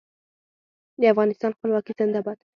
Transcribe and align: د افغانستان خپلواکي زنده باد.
د 0.99 1.03
افغانستان 1.13 1.51
خپلواکي 1.57 1.91
زنده 1.99 2.19
باد. 2.25 2.37